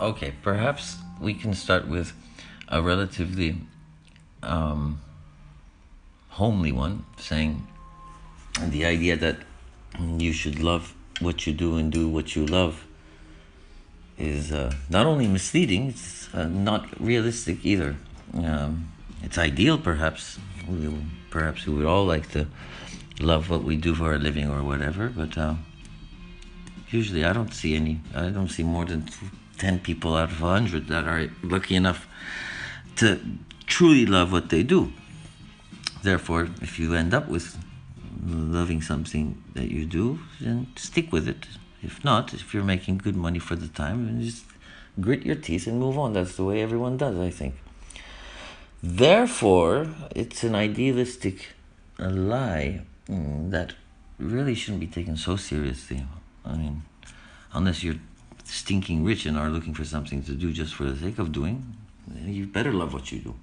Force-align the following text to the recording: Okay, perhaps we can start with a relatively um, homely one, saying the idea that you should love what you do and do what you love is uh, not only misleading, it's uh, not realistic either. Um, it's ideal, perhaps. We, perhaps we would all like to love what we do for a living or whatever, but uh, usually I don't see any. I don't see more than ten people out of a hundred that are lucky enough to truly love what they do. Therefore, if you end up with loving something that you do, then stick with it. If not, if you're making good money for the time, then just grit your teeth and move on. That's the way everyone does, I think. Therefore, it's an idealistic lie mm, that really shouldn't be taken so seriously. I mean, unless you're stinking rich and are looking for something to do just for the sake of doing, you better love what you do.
Okay, 0.00 0.34
perhaps 0.42 0.96
we 1.20 1.34
can 1.34 1.54
start 1.54 1.86
with 1.86 2.12
a 2.66 2.82
relatively 2.82 3.58
um, 4.42 5.00
homely 6.30 6.72
one, 6.72 7.04
saying 7.16 7.64
the 8.60 8.84
idea 8.84 9.16
that 9.16 9.36
you 10.00 10.32
should 10.32 10.58
love 10.58 10.94
what 11.20 11.46
you 11.46 11.52
do 11.52 11.76
and 11.76 11.92
do 11.92 12.08
what 12.08 12.34
you 12.34 12.44
love 12.44 12.84
is 14.18 14.50
uh, 14.50 14.74
not 14.90 15.06
only 15.06 15.28
misleading, 15.28 15.90
it's 15.90 16.32
uh, 16.34 16.48
not 16.48 17.00
realistic 17.00 17.64
either. 17.64 17.94
Um, 18.34 18.90
it's 19.22 19.38
ideal, 19.38 19.78
perhaps. 19.78 20.40
We, 20.68 20.92
perhaps 21.30 21.66
we 21.66 21.74
would 21.74 21.86
all 21.86 22.04
like 22.04 22.32
to 22.32 22.48
love 23.20 23.48
what 23.48 23.62
we 23.62 23.76
do 23.76 23.94
for 23.94 24.12
a 24.12 24.18
living 24.18 24.50
or 24.50 24.64
whatever, 24.64 25.08
but 25.08 25.38
uh, 25.38 25.54
usually 26.90 27.24
I 27.24 27.32
don't 27.32 27.54
see 27.54 27.76
any. 27.76 28.00
I 28.12 28.30
don't 28.30 28.48
see 28.48 28.64
more 28.64 28.84
than 28.84 29.06
ten 29.64 29.78
people 29.78 30.14
out 30.14 30.30
of 30.30 30.42
a 30.42 30.50
hundred 30.58 30.88
that 30.88 31.04
are 31.12 31.22
lucky 31.42 31.74
enough 31.82 32.06
to 32.96 33.06
truly 33.66 34.04
love 34.16 34.30
what 34.30 34.46
they 34.50 34.62
do. 34.62 34.92
Therefore, 36.02 36.42
if 36.60 36.78
you 36.78 36.88
end 37.02 37.12
up 37.14 37.26
with 37.34 37.46
loving 38.58 38.82
something 38.82 39.26
that 39.54 39.68
you 39.76 39.86
do, 39.86 40.06
then 40.40 40.66
stick 40.76 41.06
with 41.16 41.26
it. 41.34 41.42
If 41.82 42.04
not, 42.04 42.34
if 42.34 42.52
you're 42.52 42.70
making 42.74 42.98
good 42.98 43.16
money 43.16 43.38
for 43.38 43.56
the 43.56 43.68
time, 43.68 43.98
then 44.04 44.20
just 44.20 44.44
grit 45.00 45.22
your 45.24 45.36
teeth 45.46 45.66
and 45.66 45.78
move 45.84 45.96
on. 45.98 46.12
That's 46.12 46.36
the 46.36 46.44
way 46.44 46.60
everyone 46.60 46.96
does, 46.98 47.16
I 47.18 47.30
think. 47.30 47.54
Therefore, 48.82 49.88
it's 50.14 50.44
an 50.44 50.54
idealistic 50.54 51.36
lie 51.98 52.82
mm, 53.08 53.50
that 53.50 53.72
really 54.18 54.54
shouldn't 54.54 54.80
be 54.86 54.92
taken 54.98 55.16
so 55.16 55.36
seriously. 55.36 56.06
I 56.44 56.54
mean, 56.62 56.82
unless 57.54 57.82
you're 57.82 58.02
stinking 58.64 59.04
rich 59.04 59.26
and 59.26 59.36
are 59.36 59.50
looking 59.50 59.74
for 59.74 59.84
something 59.84 60.22
to 60.22 60.32
do 60.32 60.50
just 60.50 60.74
for 60.74 60.84
the 60.84 60.96
sake 60.96 61.18
of 61.18 61.32
doing, 61.32 61.76
you 62.24 62.46
better 62.46 62.72
love 62.72 62.94
what 62.94 63.12
you 63.12 63.18
do. 63.18 63.34